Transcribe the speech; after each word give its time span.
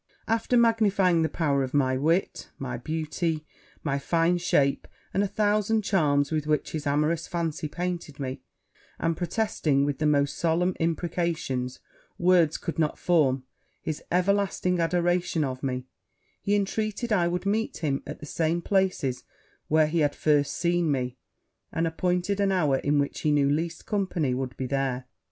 'After 0.27 0.57
magnifying 0.57 1.21
the 1.21 1.29
power 1.29 1.61
of 1.61 1.75
my 1.75 1.95
wit, 1.95 2.49
my 2.57 2.75
beauty, 2.75 3.45
my 3.83 3.99
fine 3.99 4.39
shape, 4.39 4.87
and 5.13 5.21
a 5.21 5.27
thousand 5.27 5.83
charms 5.83 6.31
with 6.31 6.47
which 6.47 6.71
his 6.71 6.87
amorous 6.87 7.27
fancy 7.27 7.67
painted 7.67 8.19
me, 8.19 8.41
and 8.97 9.15
protesting, 9.15 9.85
with 9.85 9.99
the 9.99 10.07
most 10.07 10.39
solemn 10.39 10.73
imprecations 10.79 11.77
words 12.17 12.57
could 12.57 12.83
form, 12.97 13.43
his 13.83 14.01
everlasting 14.11 14.79
adoration 14.79 15.43
of 15.43 15.61
me, 15.61 15.85
he 16.41 16.55
intreated 16.55 17.13
I 17.13 17.27
would 17.27 17.45
meet 17.45 17.77
him 17.83 18.01
at 18.07 18.19
the 18.19 18.25
same 18.25 18.63
place 18.63 19.03
where 19.67 19.85
he 19.85 19.99
had 19.99 20.15
first 20.15 20.53
seen 20.53 20.91
me, 20.91 21.19
and 21.71 21.85
appointed 21.85 22.39
an 22.39 22.51
hour 22.51 22.77
in 22.77 22.97
which 22.97 23.19
he 23.19 23.29
knew 23.29 23.51
least 23.51 23.85
company 23.85 24.33
would 24.33 24.57
be 24.57 24.65
there. 24.65 25.05